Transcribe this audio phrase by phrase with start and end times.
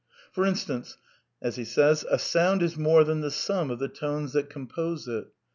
[0.33, 0.97] ''For instance,''
[1.43, 1.51] A
[2.17, 5.27] sound is more than the sum of the tones that compose it.